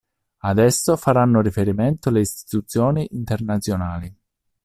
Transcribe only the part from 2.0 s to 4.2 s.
le istituzioni internazionali.